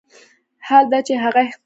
حال 0.67 0.85
دا 0.91 0.99
چې 1.07 1.13
هغه 1.15 1.25
اختیار 1.27 1.45
نه 1.45 1.49
درلود. 1.49 1.59